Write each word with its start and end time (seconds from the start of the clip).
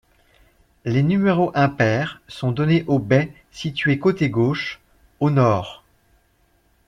Les 0.83 1.03
numéros 1.03 1.51
impairs 1.53 2.21
sont 2.27 2.51
donnés 2.51 2.83
aux 2.87 2.97
baies 2.97 3.31
situées 3.51 3.99
côté 3.99 4.31
gauche, 4.31 4.79
au 5.19 5.29
Nord. 5.29 5.83